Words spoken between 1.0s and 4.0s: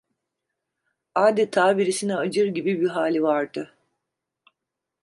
Adeta birisine acır gibi bir hali vardı.